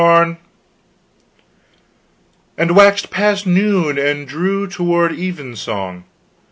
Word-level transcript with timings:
"and 2.57 2.71
waxed 2.75 3.11
past 3.11 3.45
noon 3.45 3.99
and 3.99 4.27
drew 4.27 4.65
toward 4.65 5.11
evensong. 5.11 6.05